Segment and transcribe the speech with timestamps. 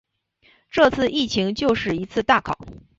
[0.71, 2.57] 这次疫情就是一次大考